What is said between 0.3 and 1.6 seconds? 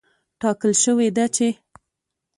ټاکل شوې ده چې